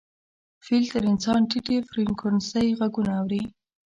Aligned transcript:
فیل 0.65 0.83
تر 0.93 1.03
انسان 1.11 1.39
ټیټې 1.49 1.77
فریکونسۍ 1.89 2.67
غږونه 2.79 3.11
اوري. 3.21 3.43